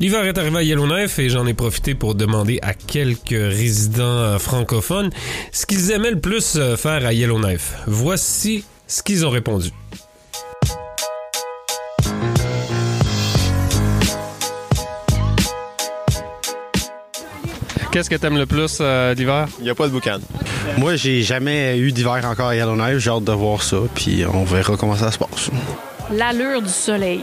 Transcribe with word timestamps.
L'hiver 0.00 0.24
est 0.24 0.36
arrivé 0.38 0.56
à 0.56 0.62
Yellowknife 0.62 1.20
et 1.20 1.28
j'en 1.28 1.46
ai 1.46 1.54
profité 1.54 1.94
pour 1.94 2.16
demander 2.16 2.58
à 2.62 2.74
quelques 2.74 3.28
résidents 3.30 4.02
euh, 4.02 4.38
francophones 4.38 5.10
ce 5.52 5.66
qu'ils 5.66 5.92
aimaient 5.92 6.10
le 6.10 6.20
plus 6.20 6.56
euh, 6.56 6.76
faire 6.76 7.06
à 7.06 7.12
Yellowknife. 7.12 7.74
Voici 7.86 8.64
ce 8.88 9.04
qu'ils 9.04 9.24
ont 9.24 9.30
répondu. 9.30 9.70
Qu'est-ce 17.92 18.10
que 18.10 18.16
t'aimes 18.16 18.38
le 18.38 18.46
plus 18.46 18.78
euh, 18.80 19.14
d'hiver? 19.14 19.46
Il 19.60 19.64
n'y 19.64 19.70
a 19.70 19.76
pas 19.76 19.86
de 19.86 19.92
boucan. 19.92 20.18
Moi, 20.76 20.96
j'ai 20.96 21.22
jamais 21.22 21.78
eu 21.78 21.92
d'hiver 21.92 22.20
encore 22.24 22.48
à 22.48 22.56
Yellowknife. 22.56 22.98
J'ai 22.98 23.10
hâte 23.10 23.22
de 23.22 23.30
voir 23.30 23.62
ça, 23.62 23.76
puis 23.94 24.24
on 24.26 24.42
verra 24.42 24.76
comment 24.76 24.96
ça 24.96 25.12
se 25.12 25.18
passe. 25.18 25.50
L'allure 26.10 26.60
du 26.60 26.68
soleil. 26.68 27.20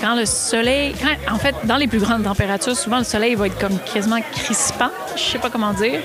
Quand 0.00 0.14
le 0.14 0.26
soleil... 0.26 0.94
quand- 1.00 1.34
en 1.34 1.38
fait, 1.38 1.54
dans 1.64 1.76
les 1.76 1.86
plus 1.86 1.98
grandes 2.00 2.24
températures, 2.24 2.76
souvent, 2.76 2.98
le 2.98 3.04
soleil 3.04 3.34
va 3.34 3.46
être 3.46 3.58
comme 3.58 3.78
quasiment 3.78 4.20
crispant. 4.32 4.90
Je 5.16 5.22
sais 5.22 5.38
pas 5.38 5.50
comment 5.50 5.72
dire. 5.72 6.00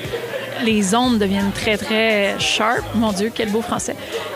Les 0.64 0.94
ondes 0.96 1.18
deviennent 1.18 1.52
très, 1.52 1.76
très 1.78 2.36
sharp. 2.40 2.84
Mon 2.96 3.12
Dieu, 3.12 3.32
quel 3.34 3.50
beau 3.50 3.62
français. 3.62 3.96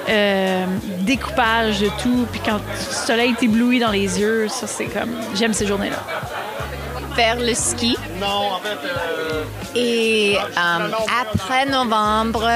Euh, 0.09 0.66
découpage 1.02 1.80
de 1.80 1.90
tout. 2.02 2.26
Puis 2.31 2.41
quand 2.44 2.55
le 2.58 2.94
soleil 3.05 3.34
t'éblouit 3.36 3.80
dans 3.80 3.91
les 3.91 4.20
yeux, 4.20 4.48
ça, 4.50 4.66
c'est 4.68 4.86
comme... 4.86 5.12
J'aime 5.36 5.54
ces 5.54 5.67
journées-là. 5.67 5.98
faire 7.16 7.38
le 7.40 7.53
ski. 7.53 7.95
Et 9.76 10.36
euh, 10.38 10.90
après 11.22 11.66
novembre, 11.66 12.50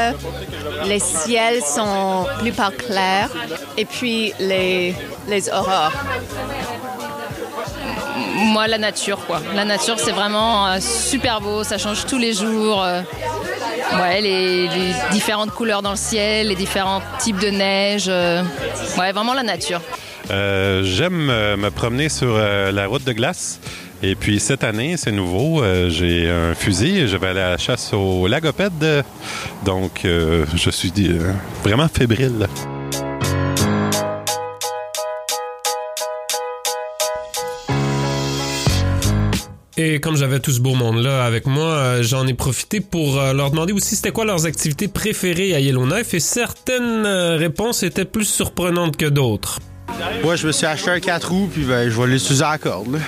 les 0.86 1.00
ciels 1.00 1.62
sont 1.64 2.26
plus 2.40 2.52
pas 2.52 2.72
clairs. 2.72 3.30
Et 3.78 3.86
puis 3.86 4.34
les, 4.40 4.96
les 5.28 5.50
aurores. 5.50 5.94
Moi, 8.42 8.68
la 8.68 8.78
nature, 8.78 9.26
quoi. 9.26 9.42
La 9.54 9.66
nature, 9.66 10.00
c'est 10.00 10.12
vraiment 10.12 10.68
euh, 10.68 10.78
super 10.80 11.42
beau, 11.42 11.64
ça 11.64 11.78
change 11.78 12.06
tous 12.06 12.18
les 12.18 12.34
jours. 12.34 12.82
euh, 12.82 13.02
ouais, 14.02 14.22
les, 14.22 14.70
différentes 15.12 15.52
couleurs 15.52 15.82
dans 15.82 15.92
le 15.92 15.98
ciel, 15.98 16.48
les 16.48 16.56
différents 16.56 17.02
types 17.20 17.40
de 17.40 17.50
neige. 17.50 18.06
euh, 18.08 18.42
ouais, 18.98 19.12
vraiment 19.12 19.34
la 19.34 19.44
nature. 19.44 19.82
J'aime 20.30 21.26
me 21.58 21.70
promener 21.70 22.08
sur 22.08 22.38
la 22.38 22.88
route 22.88 23.04
de 23.04 23.14
glace. 23.14 23.60
Et 24.02 24.16
puis 24.16 24.40
cette 24.40 24.64
année, 24.64 24.96
c'est 24.96 25.12
nouveau, 25.12 25.64
j'ai 25.90 26.30
un 26.30 26.54
fusil 26.54 27.08
je 27.08 27.18
vais 27.18 27.28
aller 27.28 27.42
à 27.42 27.50
la 27.50 27.58
chasse 27.58 27.94
au 27.94 28.28
lagopède. 28.28 29.04
Donc, 29.66 30.02
je 30.04 30.70
suis 30.70 30.94
vraiment 31.64 31.88
fébrile. 31.88 32.48
Et 39.82 40.02
comme 40.02 40.18
j'avais 40.18 40.42
tout 40.42 40.52
ce 40.52 40.60
beau 40.60 40.76
monde-là 40.76 41.24
avec 41.24 41.46
moi, 41.46 41.68
euh, 41.68 42.04
j'en 42.04 42.28
ai 42.28 42.34
profité 42.34 42.82
pour 42.82 43.18
euh, 43.18 43.32
leur 43.32 43.50
demander 43.50 43.72
aussi 43.72 43.96
c'était 43.96 44.12
quoi 44.12 44.26
leurs 44.26 44.46
activités 44.46 44.90
préférées 44.90 45.56
à 45.56 45.62
Yellowknife 45.62 46.14
et 46.14 46.20
certaines 46.20 47.06
euh, 47.06 47.38
réponses 47.38 47.84
étaient 47.84 48.04
plus 48.04 48.26
surprenantes 48.26 48.98
que 48.98 49.06
d'autres. 49.06 49.60
Moi, 50.22 50.36
je 50.36 50.48
me 50.48 50.52
suis 50.52 50.66
acheté 50.66 50.90
un 50.90 51.00
4 51.00 51.30
roues, 51.30 51.50
puis 51.50 51.64
ben, 51.64 51.90
je 51.90 51.98
vais 51.98 52.08
l'utiliser 52.08 52.44
à 52.44 52.52
la 52.52 52.58
corde. 52.58 53.00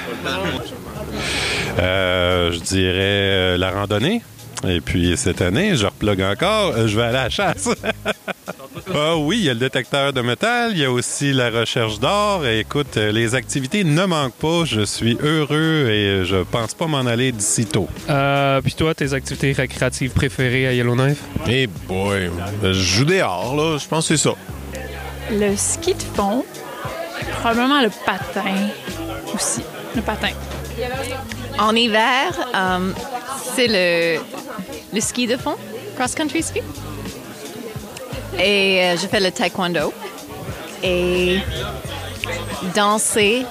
Euh, 1.77 2.53
je 2.53 2.59
dirais 2.59 2.95
euh, 2.95 3.57
la 3.57 3.71
randonnée. 3.71 4.21
Et 4.65 4.79
puis 4.79 5.17
cette 5.17 5.41
année, 5.41 5.75
je 5.75 5.87
replogue 5.87 6.21
encore, 6.21 6.73
euh, 6.77 6.87
je 6.87 6.95
vais 6.95 7.03
aller 7.03 7.17
à 7.17 7.23
la 7.23 7.29
chasse. 7.29 7.67
Ah 8.93 9.15
oui, 9.17 9.37
il 9.39 9.45
y 9.45 9.49
a 9.49 9.53
le 9.53 9.59
détecteur 9.59 10.13
de 10.13 10.21
métal, 10.21 10.71
il 10.73 10.79
y 10.79 10.85
a 10.85 10.91
aussi 10.91 11.33
la 11.33 11.49
recherche 11.49 11.99
d'or. 11.99 12.45
Et 12.45 12.59
Écoute, 12.59 12.97
euh, 12.97 13.11
les 13.11 13.35
activités 13.35 13.83
ne 13.83 14.05
manquent 14.05 14.33
pas. 14.33 14.65
Je 14.65 14.81
suis 14.81 15.17
heureux 15.21 15.87
et 15.89 16.25
je 16.25 16.43
pense 16.43 16.73
pas 16.73 16.87
m'en 16.87 16.99
aller 17.05 17.31
d'ici 17.31 17.65
tôt. 17.65 17.87
Euh, 18.09 18.61
puis 18.61 18.73
toi, 18.73 18.93
tes 18.93 19.13
activités 19.13 19.51
récréatives 19.53 20.11
préférées 20.11 20.67
à 20.67 20.73
Yellowknife? 20.73 21.19
Eh 21.47 21.67
boy, 21.87 22.29
je 22.63 22.73
joue 22.73 23.05
dehors, 23.05 23.55
là. 23.55 23.77
Je 23.77 23.87
pense 23.87 24.07
que 24.07 24.15
c'est 24.15 24.23
ça. 24.29 24.35
Le 25.31 25.55
ski 25.55 25.93
de 25.93 26.03
fond, 26.15 26.43
probablement 27.39 27.81
le 27.81 27.89
patin 28.05 28.69
aussi. 29.33 29.61
Le 29.95 30.01
patin. 30.01 30.29
En 31.59 31.75
hiver, 31.75 32.31
euh, 32.55 32.91
c'est 33.55 33.67
le, 33.67 34.21
le 34.93 35.01
ski 35.01 35.27
de 35.27 35.37
fond, 35.37 35.55
cross-country 35.95 36.43
ski. 36.43 36.61
Et 38.39 38.81
euh, 38.81 38.97
je 38.97 39.07
fais 39.07 39.19
le 39.19 39.31
taekwondo. 39.31 39.93
Et 40.83 41.39
danser 42.75 43.45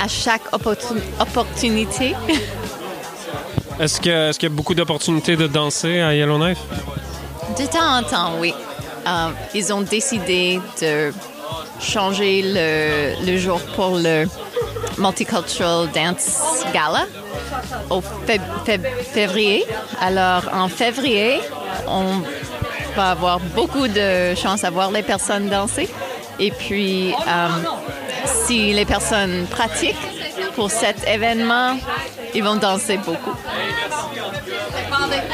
à 0.00 0.08
chaque 0.08 0.42
opportun- 0.52 1.00
opportunité. 1.20 2.14
Est-ce 3.80 4.00
que- 4.00 4.28
est-ce 4.30 4.38
qu'il 4.40 4.48
y 4.48 4.52
a 4.52 4.54
beaucoup 4.54 4.74
d'opportunités 4.74 5.36
de 5.36 5.46
danser 5.46 6.00
à 6.00 6.12
Yellowknife? 6.12 6.58
De 7.58 7.64
temps 7.66 7.98
en 7.98 8.02
temps, 8.02 8.32
oui. 8.40 8.52
Euh, 9.06 9.28
ils 9.54 9.72
ont 9.72 9.82
décidé 9.82 10.60
de 10.82 11.12
changer 11.80 12.42
le, 12.44 13.24
le 13.24 13.38
jour 13.38 13.60
pour 13.76 13.96
le 13.96 14.26
Multicultural 14.98 15.88
Dance 15.94 16.64
Gala 16.74 17.06
au 17.88 18.00
fév- 18.26 18.40
fév- 18.66 19.04
février. 19.12 19.64
Alors, 20.00 20.42
en 20.52 20.68
février, 20.68 21.38
on 21.86 22.22
va 22.98 23.10
avoir 23.12 23.38
beaucoup 23.54 23.86
de 23.86 24.34
chance 24.34 24.64
à 24.64 24.70
voir 24.70 24.90
les 24.90 25.02
personnes 25.04 25.48
danser. 25.48 25.88
Et 26.40 26.50
puis, 26.50 27.12
euh, 27.12 27.48
si 28.24 28.72
les 28.72 28.84
personnes 28.84 29.46
pratiquent 29.48 30.06
pour 30.56 30.68
cet 30.70 31.06
événement, 31.06 31.76
ils 32.34 32.42
vont 32.42 32.56
danser 32.56 32.96
beaucoup. 32.98 33.36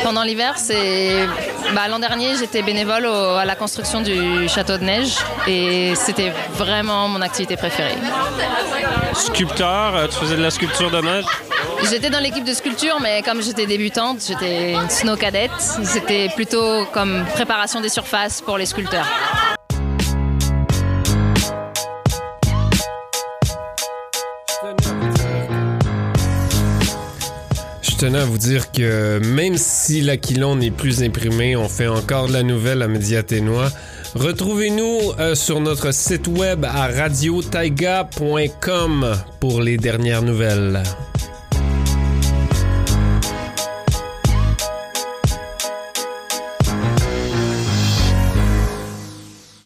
Pendant 0.03 0.23
l'hiver, 0.25 0.55
c'est. 0.59 1.27
Bah, 1.75 1.89
L'an 1.89 1.99
dernier, 1.99 2.37
j'étais 2.39 2.63
bénévole 2.63 3.07
au- 3.07 3.37
à 3.37 3.47
la 3.47 3.57
construction 3.57 4.03
du 4.03 4.47
château 4.49 4.77
de 4.77 4.85
neige 4.85 5.15
et 5.47 5.95
c'était 5.95 6.33
vraiment 6.63 7.09
mon 7.09 7.23
activité 7.23 7.57
préférée. 7.57 7.97
Sculpteur, 9.15 9.95
euh, 9.97 10.07
tu 10.09 10.17
faisais 10.17 10.37
de 10.37 10.43
la 10.43 10.51
sculpture 10.51 10.91
de 10.91 11.01
neige? 11.01 11.25
J'étais 11.91 12.09
dans 12.09 12.21
l'équipe 12.21 12.45
de 12.45 12.55
sculpture, 12.55 12.99
mais 13.01 13.23
comme 13.23 13.43
j'étais 13.43 13.67
débutante, 13.67 14.25
j'étais 14.27 14.73
une 14.73 14.89
snow 14.89 15.17
cadette. 15.17 15.51
C'était 15.59 16.29
plutôt 16.35 16.85
comme 16.93 17.25
préparation 17.35 17.81
des 17.81 17.89
surfaces 17.89 18.41
pour 18.41 18.57
les 18.57 18.67
sculpteurs. 18.67 19.07
Je 27.83 27.97
tenais 27.97 28.19
à 28.19 28.25
vous 28.25 28.39
dire 28.39 28.73
que 28.73 29.19
même 29.19 29.57
si 29.57 30.01
l'Aquilon 30.01 30.57
n'est 30.57 30.71
plus 30.71 31.03
imprimé, 31.03 31.55
on 31.55 31.69
fait 31.69 31.89
encore 31.89 32.29
de 32.29 32.33
la 32.33 32.43
nouvelle 32.43 32.83
à 32.83 32.89
Médiaténois. 32.89 33.69
Retrouvez-nous 34.15 35.13
euh, 35.19 35.35
sur 35.35 35.61
notre 35.61 35.93
site 35.93 36.29
web 36.29 36.65
à 36.65 36.89
radiotaiga.com 36.89 39.17
pour 39.41 39.61
les 39.61 39.77
dernières 39.77 40.23
nouvelles. 40.23 40.83